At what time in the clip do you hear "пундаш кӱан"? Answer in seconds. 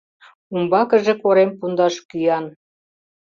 1.57-2.45